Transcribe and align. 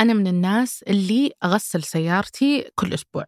أنا 0.00 0.12
من 0.12 0.26
الناس 0.26 0.82
اللي 0.82 1.32
أغسل 1.44 1.82
سيارتي 1.82 2.70
كل 2.74 2.94
أسبوع. 2.94 3.24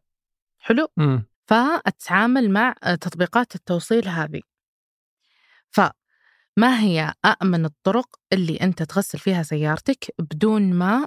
حلو؟ 0.59 0.89
مم. 0.97 1.27
فأتعامل 1.47 2.51
مع 2.51 2.75
تطبيقات 3.01 3.55
التوصيل 3.55 4.09
هذه. 4.09 4.41
فما 5.71 6.81
هي 6.81 7.13
أأمن 7.25 7.65
الطرق 7.65 8.07
اللي 8.33 8.57
أنت 8.57 8.83
تغسل 8.83 9.19
فيها 9.19 9.43
سيارتك 9.43 10.15
بدون 10.19 10.75
ما 10.75 11.07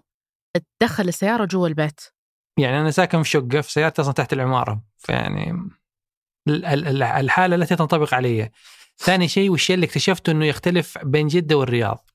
تدخل 0.79 1.07
السيارة 1.07 1.45
جوا 1.45 1.67
البيت؟ 1.67 2.01
يعني 2.59 2.81
أنا 2.81 2.91
ساكن 2.91 3.23
في 3.23 3.29
شقة 3.29 3.61
في 3.61 3.71
سيارتي 3.71 4.01
أصلا 4.01 4.13
تحت 4.13 4.33
العمارة. 4.33 4.83
فيعني 4.97 5.51
ال- 6.47 6.65
ال- 6.65 6.87
ال- 6.87 7.03
الحالة 7.03 7.55
التي 7.55 7.75
تنطبق 7.75 8.13
علي. 8.13 8.51
ثاني 8.97 9.27
شيء 9.27 9.49
والشيء 9.49 9.73
اللي 9.75 9.85
اكتشفته 9.85 10.31
إنه 10.31 10.45
يختلف 10.45 10.97
بين 10.97 11.27
جدة 11.27 11.55
والرياض؟ 11.55 12.09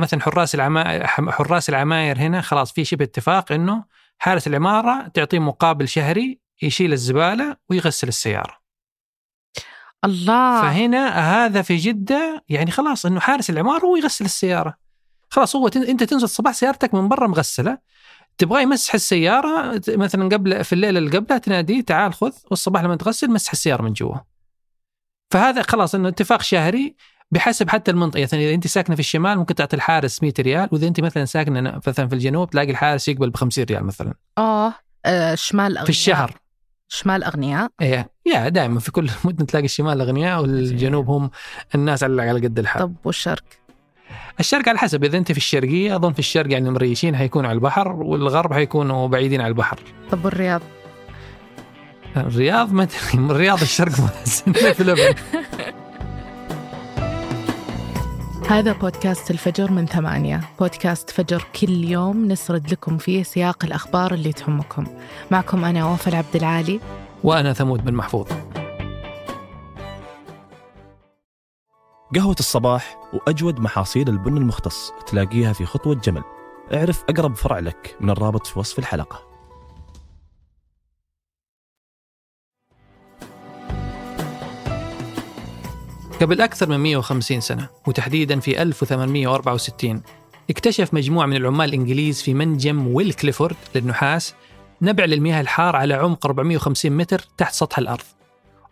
مثلا 0.00 0.20
حراس 0.20 0.54
العماير 0.54 1.06
حراس 1.06 1.68
العماير 1.68 2.18
هنا 2.18 2.40
خلاص 2.40 2.72
في 2.72 2.84
شبه 2.84 3.04
اتفاق 3.04 3.52
إنه 3.52 3.84
حارس 4.18 4.46
العمارة 4.46 5.08
تعطيه 5.08 5.38
مقابل 5.38 5.88
شهري 5.88 6.40
يشيل 6.62 6.92
الزبالة 6.92 7.56
ويغسل 7.70 8.08
السيارة. 8.08 8.58
الله. 10.04 10.62
فهنا 10.62 11.08
هذا 11.08 11.62
في 11.62 11.76
جدة 11.76 12.44
يعني 12.48 12.70
خلاص 12.70 13.06
إنه 13.06 13.20
حارس 13.20 13.50
العمارة 13.50 13.84
هو 13.84 13.96
يغسل 13.96 14.24
السيارة. 14.24 14.74
خلاص 15.30 15.56
هو 15.56 15.68
أنت 15.68 16.02
تنزل 16.02 16.24
الصباح 16.24 16.52
سيارتك 16.52 16.94
من 16.94 17.08
برا 17.08 17.26
مغسلة 17.26 17.78
تبغاه 18.38 18.60
يمسح 18.60 18.94
السيارة 18.94 19.80
مثلا 19.88 20.28
قبل 20.28 20.64
في 20.64 20.72
الليلة 20.72 20.98
اللي 20.98 21.18
قبلها 21.18 21.38
تناديه 21.38 21.80
تعال 21.80 22.14
خذ 22.14 22.32
والصباح 22.50 22.82
لما 22.82 22.96
تغسل 22.96 23.30
مسح 23.30 23.52
السيارة 23.52 23.82
من 23.82 23.92
جوا. 23.92 24.16
فهذا 25.30 25.62
خلاص 25.62 25.94
إنه 25.94 26.08
اتفاق 26.08 26.42
شهري 26.42 26.96
بحسب 27.34 27.70
حتى 27.70 27.90
المنطقة. 27.90 28.22
مثلا 28.22 28.40
إذا 28.40 28.54
أنت 28.54 28.66
ساكنة 28.66 28.94
في 28.96 29.00
الشمال 29.00 29.38
ممكن 29.38 29.54
تعطي 29.54 29.76
الحارس 29.76 30.22
100 30.22 30.32
ريال 30.40 30.68
وإذا 30.72 30.86
أنت 30.88 31.00
مثلا 31.00 31.24
ساكنة 31.24 31.80
مثلا 31.86 32.08
في 32.08 32.14
الجنوب 32.14 32.50
تلاقي 32.50 32.70
الحارس 32.70 33.08
يقبل 33.08 33.30
ب 33.30 33.36
50 33.36 33.64
ريال 33.64 33.84
مثلا. 33.84 34.14
آه 34.38 34.74
آه، 35.06 35.34
شمال 35.34 35.64
أغنياء 35.66 35.84
في 35.84 35.90
الشهر. 35.90 36.32
شمال 36.88 37.24
أغنياء. 37.24 37.68
إيه. 37.80 38.10
يا 38.26 38.48
دائما 38.48 38.80
في 38.80 38.92
كل 38.92 39.10
مدن 39.24 39.46
تلاقي 39.46 39.64
الشمال 39.64 40.00
أغنياء 40.00 40.40
والجنوب 40.40 41.10
هم 41.10 41.30
الناس 41.74 42.04
على 42.04 42.22
على 42.22 42.40
قد 42.40 42.58
الحال. 42.58 42.82
طب 42.82 42.94
والشرق؟ 43.04 43.44
الشرق 44.40 44.68
على 44.68 44.78
حسب. 44.78 45.04
إذا 45.04 45.18
أنت 45.18 45.32
في 45.32 45.38
الشرقية 45.38 45.96
أظن 45.96 46.12
في 46.12 46.18
الشرق 46.18 46.52
يعني 46.52 46.68
المريشين 46.68 47.16
حيكونوا 47.16 47.48
على 47.48 47.56
البحر 47.56 47.92
والغرب 47.92 48.52
حيكونوا 48.52 49.08
بعيدين 49.08 49.40
على 49.40 49.48
البحر. 49.48 49.78
طب 50.10 50.24
والرياض؟ 50.24 50.60
الرياض 52.16 52.72
ما 52.72 52.88
الرياض 53.14 53.60
الشرق 53.60 53.92
في 54.76 54.84
لبن 54.84 55.14
هذا 58.48 58.72
بودكاست 58.72 59.30
الفجر 59.30 59.70
من 59.70 59.86
ثمانية. 59.86 60.40
بودكاست 60.58 61.10
فجر 61.10 61.44
كل 61.60 61.84
يوم 61.84 62.28
نسرد 62.28 62.72
لكم 62.72 62.98
فيه 62.98 63.22
سياق 63.22 63.64
الأخبار 63.64 64.14
اللي 64.14 64.32
تهمكم. 64.32 64.86
معكم 65.30 65.64
أنا 65.64 65.86
وفاء 65.86 66.14
عبد 66.14 66.36
العالي. 66.36 66.80
وأنا 67.24 67.52
ثمود 67.52 67.84
بن 67.84 67.94
محفوظ. 67.94 68.26
قهوة 72.14 72.36
الصباح 72.38 72.96
وأجود 73.12 73.60
محاصيل 73.60 74.08
البن 74.08 74.36
المختص 74.36 74.92
تلاقيها 75.06 75.52
في 75.52 75.66
خطوة 75.66 75.94
جمل. 75.94 76.22
اعرف 76.74 77.04
أقرب 77.08 77.36
فرع 77.36 77.58
لك 77.58 77.96
من 78.00 78.10
الرابط 78.10 78.46
في 78.46 78.58
وصف 78.58 78.78
الحلقة. 78.78 79.33
قبل 86.20 86.40
أكثر 86.40 86.68
من 86.68 86.76
150 86.76 87.40
سنة 87.40 87.68
وتحديدا 87.86 88.40
في 88.40 88.62
1864 88.62 90.02
اكتشف 90.50 90.94
مجموعة 90.94 91.26
من 91.26 91.36
العمال 91.36 91.68
الإنجليز 91.68 92.22
في 92.22 92.34
منجم 92.34 92.86
ويل 92.86 93.12
كليفورد 93.12 93.56
للنحاس 93.74 94.34
نبع 94.82 95.04
للمياه 95.04 95.40
الحار 95.40 95.76
على 95.76 95.94
عمق 95.94 96.26
450 96.26 96.92
متر 96.92 97.18
تحت 97.38 97.54
سطح 97.54 97.78
الأرض. 97.78 98.04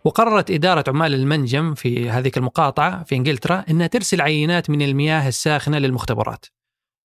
وقررت 0.05 0.51
إدارة 0.51 0.83
عمال 0.87 1.13
المنجم 1.13 1.73
في 1.73 2.09
هذه 2.09 2.31
المقاطعة 2.37 3.03
في 3.03 3.15
إنجلترا 3.15 3.65
أنها 3.69 3.87
ترسل 3.87 4.21
عينات 4.21 4.69
من 4.69 4.81
المياه 4.81 5.27
الساخنة 5.27 5.77
للمختبرات. 5.77 6.45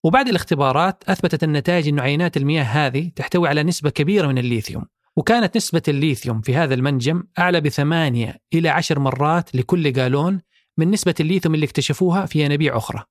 وبعد 0.04 0.28
الاختبارات 0.28 1.04
أثبتت 1.09 1.44
النتائج 1.44 1.88
أن 1.88 2.00
عينات 2.00 2.37
المياه 2.37 2.65
هذه 2.65 3.10
تحتوي 3.16 3.48
على 3.48 3.62
نسبة 3.62 3.91
كبيرة 3.91 4.27
من 4.27 4.38
الليثيوم. 4.38 4.84
وكانت 5.19 5.56
نسبة 5.56 5.83
الليثيوم 5.89 6.41
في 6.41 6.56
هذا 6.56 6.75
المنجم 6.75 7.25
أعلى 7.39 7.61
بثمانية 7.61 8.41
إلى 8.55 8.69
عشر 8.69 8.99
مرات 8.99 9.55
لكل 9.55 9.93
جالون 9.93 10.41
من 10.77 10.91
نسبة 10.91 11.15
الليثيوم 11.21 11.55
اللي 11.55 11.67
اكتشفوها 11.67 12.27
في 12.27 12.45
ينابيع 12.45 12.77
أخرى. 12.77 13.05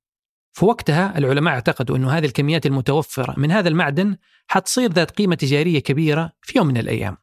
في 0.53 0.65
وقتها 0.65 1.17
العلماء 1.17 1.53
اعتقدوا 1.53 1.97
أن 1.97 2.05
هذه 2.05 2.25
الكميات 2.25 2.65
المتوفرة 2.65 3.33
من 3.37 3.51
هذا 3.51 3.69
المعدن 3.69 4.17
حتصير 4.47 4.91
ذات 4.91 5.11
قيمة 5.11 5.35
تجارية 5.35 5.79
كبيرة 5.79 6.31
في 6.41 6.57
يوم 6.57 6.67
من 6.67 6.77
الأيام. 6.77 7.17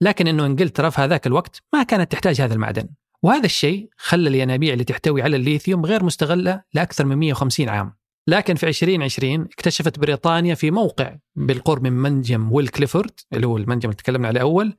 لكن 0.00 0.28
أنه 0.28 0.46
إنجلترا 0.46 0.90
في 0.90 1.00
هذاك 1.00 1.26
الوقت 1.26 1.62
ما 1.72 1.82
كانت 1.82 2.12
تحتاج 2.12 2.40
هذا 2.40 2.54
المعدن. 2.54 2.88
وهذا 3.22 3.46
الشيء 3.46 3.88
خلى 3.96 4.28
الينابيع 4.28 4.72
اللي 4.72 4.84
تحتوي 4.84 5.22
على 5.22 5.36
الليثيوم 5.36 5.86
غير 5.86 6.04
مستغلة 6.04 6.62
لأكثر 6.74 7.04
من 7.04 7.16
150 7.16 7.68
عام. 7.68 7.97
لكن 8.28 8.54
في 8.54 8.68
2020 8.68 9.40
اكتشفت 9.42 9.98
بريطانيا 9.98 10.54
في 10.54 10.70
موقع 10.70 11.16
بالقرب 11.36 11.82
من 11.82 11.92
منجم 11.92 12.52
ويل 12.52 12.68
كليفورد 12.68 13.10
اللي 13.32 13.46
هو 13.46 13.56
المنجم 13.56 13.90
اللي 13.90 13.96
تكلمنا 13.96 14.28
عليه 14.28 14.40
أول 14.40 14.76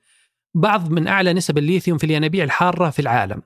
بعض 0.54 0.92
من 0.92 1.08
أعلى 1.08 1.34
نسب 1.34 1.58
الليثيوم 1.58 1.98
في 1.98 2.04
الينابيع 2.04 2.44
الحارة 2.44 2.90
في 2.90 3.00
العالم. 3.00 3.42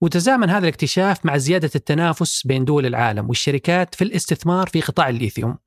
وتزامن 0.00 0.50
هذا 0.50 0.58
الاكتشاف 0.58 1.26
مع 1.26 1.36
زيادة 1.36 1.70
التنافس 1.74 2.46
بين 2.46 2.64
دول 2.64 2.86
العالم 2.86 3.28
والشركات 3.28 3.94
في 3.94 4.04
الاستثمار 4.04 4.68
في 4.68 4.80
قطاع 4.80 5.08
الليثيوم. 5.08 5.58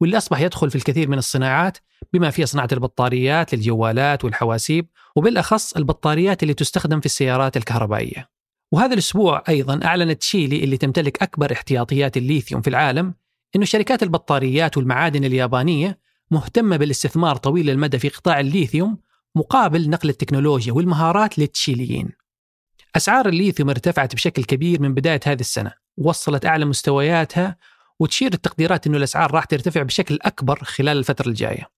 واللي 0.00 0.16
أصبح 0.16 0.40
يدخل 0.40 0.70
في 0.70 0.76
الكثير 0.76 1.08
من 1.08 1.18
الصناعات 1.18 1.78
بما 2.12 2.30
فيها 2.30 2.46
صناعة 2.46 2.68
البطاريات 2.72 3.54
للجوالات 3.54 4.24
والحواسيب 4.24 4.88
وبالأخص 5.16 5.76
البطاريات 5.76 6.42
اللي 6.42 6.54
تستخدم 6.54 7.00
في 7.00 7.06
السيارات 7.06 7.56
الكهربائية. 7.56 8.35
وهذا 8.72 8.92
الأسبوع 8.92 9.44
أيضا 9.48 9.80
أعلنت 9.84 10.22
شيلي 10.22 10.64
اللي 10.64 10.76
تمتلك 10.76 11.22
أكبر 11.22 11.52
احتياطيات 11.52 12.16
الليثيوم 12.16 12.62
في 12.62 12.70
العالم 12.70 13.14
أن 13.56 13.64
شركات 13.64 14.02
البطاريات 14.02 14.76
والمعادن 14.76 15.24
اليابانية 15.24 15.98
مهتمة 16.30 16.76
بالاستثمار 16.76 17.36
طويل 17.36 17.70
المدى 17.70 17.98
في 17.98 18.08
قطاع 18.08 18.40
الليثيوم 18.40 18.98
مقابل 19.34 19.90
نقل 19.90 20.08
التكنولوجيا 20.08 20.72
والمهارات 20.72 21.38
للتشيليين. 21.38 22.08
أسعار 22.96 23.28
الليثيوم 23.28 23.70
ارتفعت 23.70 24.14
بشكل 24.14 24.44
كبير 24.44 24.82
من 24.82 24.94
بداية 24.94 25.20
هذه 25.26 25.40
السنة 25.40 25.72
وصلت 25.96 26.46
أعلى 26.46 26.64
مستوياتها 26.64 27.56
وتشير 28.00 28.32
التقديرات 28.34 28.86
أنه 28.86 28.96
الأسعار 28.96 29.30
راح 29.30 29.44
ترتفع 29.44 29.82
بشكل 29.82 30.18
أكبر 30.22 30.64
خلال 30.64 30.98
الفترة 30.98 31.28
الجاية. 31.28 31.75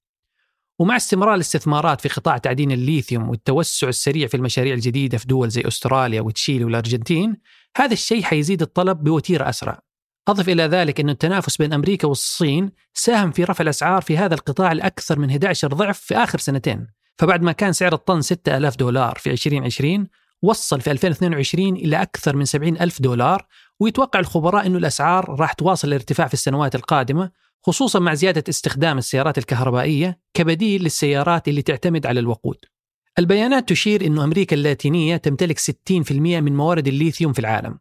ومع 0.79 0.97
استمرار 0.97 1.35
الاستثمارات 1.35 2.01
في 2.01 2.09
قطاع 2.09 2.39
تعدين 2.39 2.73
الليثيوم 2.73 3.29
والتوسع 3.29 3.89
السريع 3.89 4.27
في 4.27 4.37
المشاريع 4.37 4.75
الجديدة 4.75 5.19
في 5.19 5.27
دول 5.27 5.49
زي 5.49 5.63
أستراليا 5.67 6.21
وتشيلي 6.21 6.65
والأرجنتين 6.65 7.37
هذا 7.77 7.93
الشيء 7.93 8.23
حيزيد 8.23 8.63
الطلب 8.63 9.05
بوتيرة 9.05 9.49
أسرع. 9.49 9.81
أضف 10.29 10.49
إلى 10.49 10.63
ذلك 10.63 11.01
أن 11.01 11.11
التنافس 11.11 11.57
بين 11.57 11.73
أمريكا 11.73 12.09
والصين 12.09 12.71
ساهم 12.95 13.31
في 13.31 13.45
رفع 13.45 13.63
الأسعار 13.63 14.03
في 14.03 14.19
هذا 14.19 14.35
القطاع 14.35 14.73
لأكثر 14.73 15.19
من 15.19 15.31
11 15.31 15.69
ضعف 15.69 15.99
في 15.99 16.17
آخر 16.17 16.39
سنتين. 16.39 16.87
فبعد 17.19 17.43
ما 17.43 17.53
كان 17.53 17.73
سعر 17.73 17.95
الطن 17.95 18.21
6000 18.21 18.77
دولار 18.77 19.19
في 19.19 19.31
2020 19.31 20.07
وصل 20.43 20.81
في 20.81 20.91
2022 20.91 21.77
إلى 21.77 22.03
أكثر 22.03 22.37
من 22.37 22.45
70 22.45 22.81
ألف 22.81 23.03
دولار 23.03 23.47
ويتوقع 23.81 24.21
الخبراء 24.21 24.67
أن 24.67 24.77
الأسعار 24.77 25.41
راح 25.41 25.53
تواصل 25.53 25.89
الارتفاع 25.89 26.27
في 26.27 26.35
السنوات 26.35 26.75
القادمة 26.75 27.31
خصوصا 27.63 27.99
مع 27.99 28.15
زيادة 28.15 28.45
استخدام 28.49 28.99
السيارات 28.99 29.39
الكهربائية 29.39 30.21
كبديل 30.35 30.83
للسيارات 30.83 31.49
اللي 31.49 31.63
تعتمد 31.63 32.07
على 32.07 32.21
الوقود. 32.21 32.57
البيانات 33.19 33.69
تشير 33.69 34.07
أن 34.07 34.19
أمريكا 34.19 34.57
اللاتينية 34.57 35.17
تمتلك 35.17 35.59
60% 35.59 36.13
من 36.13 36.57
موارد 36.57 36.89
الليثيوم 36.89 37.33
في 37.33 37.39
العالم 37.39 37.79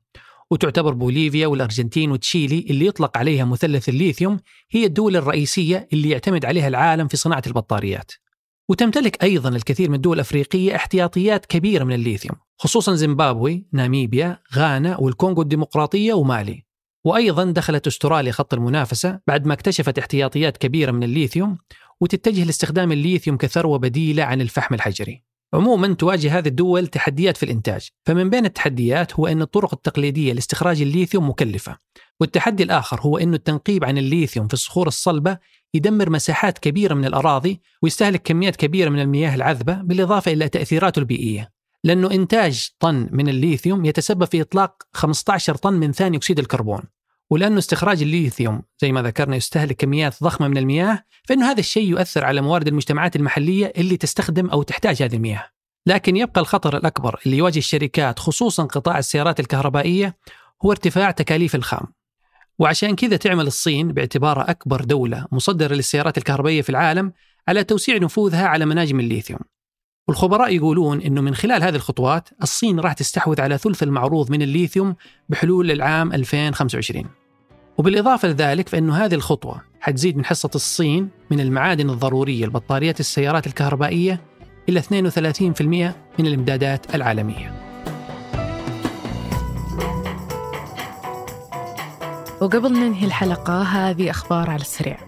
وتعتبر 0.51 0.93
بوليفيا 0.93 1.47
والأرجنتين 1.47 2.11
وتشيلي 2.11 2.65
اللي 2.69 2.85
يطلق 2.85 3.17
عليها 3.17 3.45
مثلث 3.45 3.89
الليثيوم 3.89 4.39
هي 4.71 4.85
الدول 4.85 5.15
الرئيسية 5.15 5.87
اللي 5.93 6.09
يعتمد 6.09 6.45
عليها 6.45 6.67
العالم 6.67 7.07
في 7.07 7.17
صناعة 7.17 7.43
البطاريات. 7.47 8.11
وتمتلك 8.69 9.23
أيضا 9.23 9.49
الكثير 9.49 9.89
من 9.89 9.95
الدول 9.95 10.15
الأفريقية 10.15 10.75
احتياطيات 10.75 11.45
كبيرة 11.45 11.83
من 11.83 11.93
الليثيوم 11.93 12.35
خصوصا 12.59 12.95
زيمبابوي، 12.95 13.67
ناميبيا، 13.73 14.39
غانا 14.55 14.97
والكونغو 14.97 15.41
الديمقراطية 15.41 16.13
ومالي. 16.13 16.66
وأيضا 17.07 17.51
دخلت 17.51 17.87
أستراليا 17.87 18.31
خط 18.31 18.53
المنافسة 18.53 19.19
بعد 19.27 19.45
ما 19.45 19.53
اكتشفت 19.53 19.99
احتياطيات 19.99 20.57
كبيرة 20.57 20.91
من 20.91 21.03
الليثيوم 21.03 21.57
وتتجه 22.01 22.43
لاستخدام 22.43 22.91
الليثيوم 22.91 23.37
كثروة 23.37 23.77
بديلة 23.77 24.23
عن 24.23 24.41
الفحم 24.41 24.75
الحجري. 24.75 25.23
عموما 25.53 25.93
تواجه 25.93 26.37
هذه 26.37 26.47
الدول 26.47 26.87
تحديات 26.87 27.37
في 27.37 27.43
الإنتاج 27.43 27.89
فمن 28.05 28.29
بين 28.29 28.45
التحديات 28.45 29.13
هو 29.13 29.27
أن 29.27 29.41
الطرق 29.41 29.73
التقليدية 29.73 30.33
لاستخراج 30.33 30.81
الليثيوم 30.81 31.29
مكلفة 31.29 31.77
والتحدي 32.19 32.63
الآخر 32.63 33.01
هو 33.01 33.17
أن 33.17 33.33
التنقيب 33.33 33.83
عن 33.83 33.97
الليثيوم 33.97 34.47
في 34.47 34.53
الصخور 34.53 34.87
الصلبة 34.87 35.37
يدمر 35.73 36.09
مساحات 36.09 36.57
كبيرة 36.57 36.93
من 36.93 37.05
الأراضي 37.05 37.61
ويستهلك 37.81 38.21
كميات 38.21 38.55
كبيرة 38.55 38.89
من 38.89 38.99
المياه 38.99 39.35
العذبة 39.35 39.73
بالإضافة 39.73 40.31
إلى 40.31 40.49
تأثيراته 40.49 40.99
البيئية. 40.99 41.51
لأنه 41.83 42.11
إنتاج 42.11 42.69
طن 42.79 43.09
من 43.11 43.29
الليثيوم 43.29 43.85
يتسبب 43.85 44.25
في 44.25 44.41
إطلاق 44.41 44.83
15 44.93 45.55
طن 45.55 45.73
من 45.73 45.91
ثاني 45.91 46.17
أكسيد 46.17 46.39
الكربون. 46.39 46.96
ولأنه 47.29 47.57
استخراج 47.57 48.01
الليثيوم 48.01 48.61
زي 48.79 48.91
ما 48.91 49.01
ذكرنا 49.01 49.35
يستهلك 49.35 49.75
كميات 49.75 50.23
ضخمة 50.23 50.47
من 50.47 50.57
المياه 50.57 51.03
فإنه 51.27 51.51
هذا 51.51 51.59
الشيء 51.59 51.89
يؤثر 51.89 52.25
على 52.25 52.41
موارد 52.41 52.67
المجتمعات 52.67 53.15
المحلية 53.15 53.73
اللي 53.77 53.97
تستخدم 53.97 54.49
أو 54.49 54.63
تحتاج 54.63 55.03
هذه 55.03 55.15
المياه. 55.15 55.45
لكن 55.85 56.17
يبقى 56.17 56.41
الخطر 56.41 56.77
الأكبر 56.77 57.19
اللي 57.25 57.37
يواجه 57.37 57.57
الشركات 57.59 58.19
خصوصا 58.19 58.63
قطاع 58.63 58.99
السيارات 58.99 59.39
الكهربائية 59.39 60.17
هو 60.65 60.71
ارتفاع 60.71 61.11
تكاليف 61.11 61.55
الخام. 61.55 61.87
وعشان 62.59 62.95
كذا 62.95 63.17
تعمل 63.17 63.47
الصين 63.47 63.91
باعتبارها 63.91 64.51
أكبر 64.51 64.81
دولة 64.81 65.25
مصدرة 65.31 65.75
للسيارات 65.75 66.17
الكهربائية 66.17 66.61
في 66.61 66.69
العالم 66.69 67.13
على 67.47 67.63
توسيع 67.63 67.97
نفوذها 67.97 68.47
على 68.47 68.65
مناجم 68.65 68.99
الليثيوم. 68.99 69.39
والخبراء 70.07 70.55
يقولون 70.55 71.01
إنه 71.01 71.21
من 71.21 71.35
خلال 71.35 71.63
هذه 71.63 71.75
الخطوات 71.75 72.29
الصين 72.43 72.79
راح 72.79 72.93
تستحوذ 72.93 73.41
على 73.41 73.57
ثلث 73.57 73.83
المعروض 73.83 74.31
من 74.31 74.41
الليثيوم 74.41 74.95
بحلول 75.29 75.71
العام 75.71 76.13
2025 76.13 77.05
وبالإضافة 77.77 78.27
لذلك 78.27 78.69
فإنه 78.69 78.95
هذه 78.95 79.15
الخطوة 79.15 79.61
حتزيد 79.79 80.17
من 80.17 80.25
حصة 80.25 80.49
الصين 80.55 81.09
من 81.31 81.39
المعادن 81.39 81.89
الضرورية 81.89 82.45
لبطاريات 82.45 82.99
السيارات 82.99 83.47
الكهربائية 83.47 84.21
إلى 84.69 84.81
32% 84.81 85.61
من 86.19 86.25
الإمدادات 86.27 86.95
العالمية. 86.95 87.67
وقبل 92.41 92.73
ننهي 92.73 93.05
الحلقة 93.05 93.61
هذه 93.61 94.09
أخبار 94.09 94.49
على 94.49 94.61
السريع. 94.61 95.06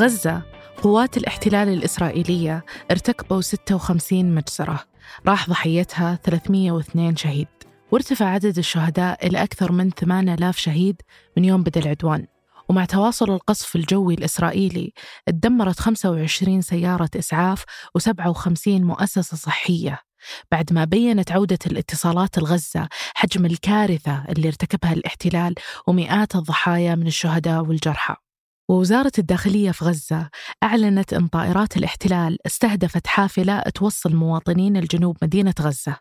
غزة 0.00 0.42
قوات 0.82 1.16
الاحتلال 1.16 1.68
الإسرائيلية 1.68 2.64
ارتكبوا 2.90 3.40
56 3.40 4.34
مجزرة. 4.34 4.84
راح 5.26 5.48
ضحيتها 5.48 6.18
302 6.24 7.16
شهيد. 7.16 7.48
وارتفع 7.92 8.26
عدد 8.26 8.58
الشهداء 8.58 9.26
إلى 9.26 9.42
أكثر 9.42 9.72
من 9.72 9.90
8000 9.90 10.58
شهيد 10.58 11.02
من 11.36 11.44
يوم 11.44 11.62
بدأ 11.62 11.80
العدوان. 11.80 12.26
ومع 12.68 12.84
تواصل 12.84 13.30
القصف 13.30 13.76
الجوي 13.76 14.14
الإسرائيلي 14.14 14.92
اتدمرت 15.28 15.80
25 15.80 16.60
سيارة 16.60 17.10
إسعاف 17.16 17.64
و57 17.98 18.68
مؤسسة 18.68 19.36
صحية. 19.36 19.98
بعد 20.52 20.72
ما 20.72 20.84
بينت 20.84 21.32
عودة 21.32 21.58
الاتصالات 21.66 22.38
الغزة 22.38 22.88
حجم 23.14 23.46
الكارثة 23.46 24.24
اللي 24.28 24.48
ارتكبها 24.48 24.92
الاحتلال 24.92 25.54
ومئات 25.86 26.36
الضحايا 26.36 26.94
من 26.94 27.06
الشهداء 27.06 27.62
والجرحى. 27.62 28.29
ووزارة 28.70 29.12
الداخلية 29.18 29.70
في 29.70 29.84
غزة 29.84 30.30
أعلنت 30.62 31.12
أن 31.12 31.26
طائرات 31.26 31.76
الاحتلال 31.76 32.38
استهدفت 32.46 33.06
حافلة 33.06 33.60
توصل 33.60 34.16
مواطنين 34.16 34.76
الجنوب 34.76 35.16
مدينة 35.22 35.54
غزة 35.60 35.96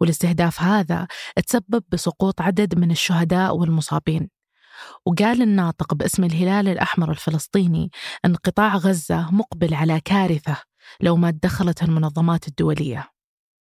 والاستهداف 0.00 0.60
هذا 0.62 1.06
تسبب 1.46 1.84
بسقوط 1.88 2.40
عدد 2.40 2.78
من 2.78 2.90
الشهداء 2.90 3.56
والمصابين. 3.56 4.30
وقال 5.06 5.42
الناطق 5.42 5.94
باسم 5.94 6.24
الهلال 6.24 6.68
الأحمر 6.68 7.10
الفلسطيني 7.10 7.90
أن 8.24 8.34
قطاع 8.34 8.76
غزة 8.76 9.30
مقبل 9.30 9.74
على 9.74 10.00
كارثة 10.00 10.56
لو 11.00 11.16
ما 11.16 11.30
تدخلت 11.30 11.82
المنظمات 11.82 12.48
الدولية. 12.48 13.11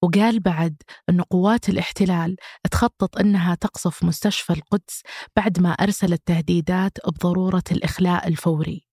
وقال 0.02 0.41
بعد 0.41 0.82
أن 1.08 1.20
قوات 1.20 1.69
الاحتلال 1.69 2.37
تخطط 2.70 3.19
أنها 3.19 3.55
تقصف 3.55 4.05
مستشفى 4.05 4.52
القدس 4.52 5.02
بعد 5.37 5.61
ما 5.61 5.70
أرسلت 5.70 6.23
تهديدات 6.26 6.99
بضرورة 7.06 7.62
الإخلاء 7.73 8.29
الفوري. 8.29 8.87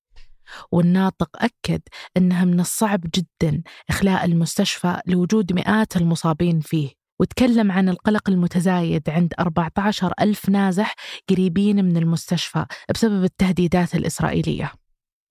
والناطق 0.71 1.29
أكد 1.35 1.81
أنها 2.17 2.45
من 2.45 2.59
الصعب 2.59 3.01
جدا 3.15 3.63
إخلاء 3.89 4.25
المستشفى 4.25 5.01
لوجود 5.05 5.53
مئات 5.53 5.97
المصابين 5.97 6.59
فيه. 6.59 6.89
وتكلم 7.19 7.71
عن 7.71 7.89
القلق 7.89 8.29
المتزايد 8.29 9.09
عند 9.09 9.33
14 9.39 10.13
ألف 10.21 10.49
نازح 10.49 10.95
قريبين 11.29 11.85
من 11.85 11.97
المستشفى 11.97 12.65
بسبب 12.93 13.23
التهديدات 13.23 13.95
الإسرائيلية. 13.95 14.71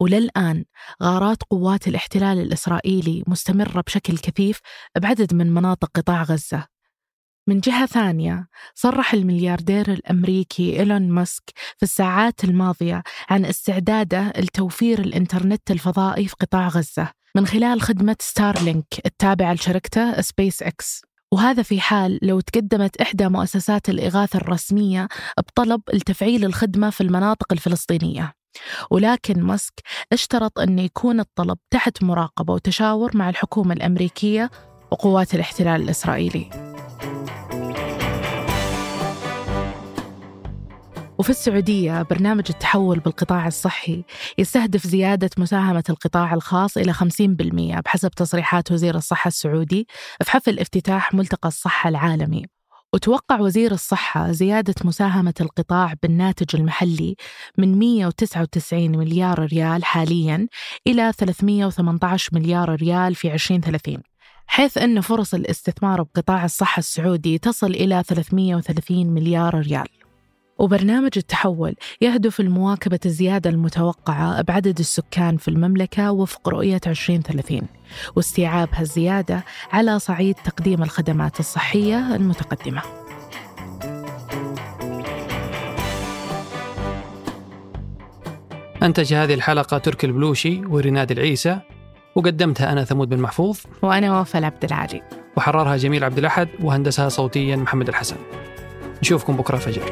وللآن 0.01 0.65
غارات 1.03 1.43
قوات 1.43 1.89
الاحتلال 1.89 2.39
الإسرائيلي 2.39 3.25
مستمرة 3.27 3.81
بشكل 3.81 4.19
كثيف 4.19 4.61
بعدد 4.99 5.35
من 5.35 5.55
مناطق 5.55 5.91
قطاع 5.95 6.23
غزة. 6.23 6.67
من 7.49 7.61
جهة 7.61 7.87
ثانية 7.87 8.49
صرح 8.75 9.15
الملياردير 9.15 9.93
الأمريكي 9.93 10.81
إيلون 10.81 11.09
ماسك 11.09 11.43
في 11.77 11.83
الساعات 11.83 12.45
الماضية 12.45 13.03
عن 13.31 13.45
استعداده 13.45 14.33
لتوفير 14.37 14.99
الإنترنت 15.01 15.71
الفضائي 15.71 16.29
في 16.29 16.37
قطاع 16.41 16.69
غزة 16.69 17.13
من 17.37 17.47
خلال 17.47 17.81
خدمة 17.83 18.17
ستارلينك 18.21 18.87
التابعة 19.07 19.53
لشركته 19.53 20.21
سبيس 20.21 20.63
إكس. 20.63 21.03
وهذا 21.33 21.63
في 21.63 21.81
حال 21.81 22.19
لو 22.23 22.41
تقدمت 22.41 22.97
إحدى 22.97 23.29
مؤسسات 23.29 23.89
الإغاثة 23.89 24.37
الرسمية 24.37 25.09
بطلب 25.39 25.81
لتفعيل 25.95 26.45
الخدمة 26.45 26.91
في 26.91 27.01
المناطق 27.01 27.53
الفلسطينية. 27.53 28.35
ولكن 28.91 29.43
ماسك 29.43 29.81
اشترط 30.13 30.59
أن 30.59 30.79
يكون 30.79 31.21
الطلب 31.21 31.59
تحت 31.71 32.03
مراقبة 32.03 32.55
وتشاور 32.55 33.17
مع 33.17 33.29
الحكومة 33.29 33.75
الأمريكية 33.75 34.51
وقوات 34.91 35.35
الاحتلال 35.35 35.83
الإسرائيلي. 35.83 36.67
وفي 41.19 41.31
السعودية 41.31 42.03
برنامج 42.03 42.45
التحول 42.51 42.99
بالقطاع 42.99 43.47
الصحي 43.47 44.05
يستهدف 44.39 44.87
زيادة 44.87 45.31
مساهمة 45.39 45.85
القطاع 45.91 46.35
الخاص 46.35 46.77
إلى 46.77 46.93
50% 46.95 47.81
بحسب 47.85 48.11
تصريحات 48.11 48.73
وزير 48.73 48.97
الصحة 48.97 49.29
السعودي 49.29 49.87
في 50.25 50.31
حفل 50.31 50.59
افتتاح 50.59 51.15
ملتقى 51.15 51.49
الصحة 51.49 51.89
العالمي. 51.89 52.56
وتوقع 52.95 53.41
وزير 53.41 53.73
الصحة 53.73 54.33
زيادة 54.33 54.75
مساهمة 54.85 55.35
القطاع 55.41 55.95
بالناتج 56.03 56.57
المحلي 56.57 57.17
من 57.59 57.79
199 57.79 58.99
مليار 58.99 59.39
ريال 59.39 59.85
حاليا 59.85 60.49
إلى 60.87 61.13
318 61.19 62.31
مليار 62.35 62.75
ريال 62.75 63.15
في 63.15 63.35
2030 63.35 64.03
حيث 64.47 64.79
أن 64.79 65.01
فرص 65.01 65.35
الاستثمار 65.35 66.03
بقطاع 66.03 66.45
الصحة 66.45 66.81
السعودي 66.81 67.39
تصل 67.39 67.71
إلى 67.71 68.03
330 68.07 69.07
مليار 69.07 69.55
ريال. 69.55 70.06
وبرنامج 70.59 71.11
التحول 71.17 71.75
يهدف 72.01 72.41
لمواكبة 72.41 73.01
الزيادة 73.07 73.51
المتوقعة 73.51 74.43
بعدد 74.43 74.79
السكان 74.79 75.37
في 75.37 75.49
المملكة 75.49 76.13
وفق 76.13 76.49
رؤية 76.49 76.81
2030 76.87 77.61
واستيعاب 78.17 78.69
هالزيادة 78.73 79.45
على 79.73 79.99
صعيد 79.99 80.35
تقديم 80.35 80.83
الخدمات 80.83 81.41
الصحية 81.41 82.17
المتقدمة. 82.17 82.83
أنتج 88.83 89.15
هذه 89.15 89.35
الحلقة 89.35 89.79
تركي 89.79 90.07
البلوشي 90.07 90.67
وريناد 90.67 91.11
العيسى 91.11 91.59
وقدمتها 92.15 92.73
أنا 92.73 92.85
ثمود 92.85 93.09
بن 93.09 93.19
محفوظ 93.19 93.59
وأنا 93.83 94.21
وفاء 94.21 94.45
عبد 94.45 94.65
العالي 94.65 95.03
وحررها 95.37 95.77
جميل 95.77 96.05
عبد 96.05 96.19
الأحد 96.19 96.49
وهندسها 96.63 97.09
صوتيا 97.09 97.57
محمد 97.57 97.89
الحسن. 97.89 98.17
نشوفكم 99.03 99.37
بكرة 99.37 99.57
الفجر 99.57 99.83